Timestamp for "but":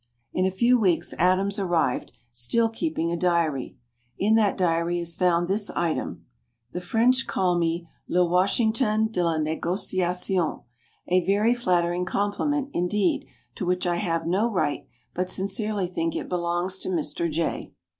15.13-15.29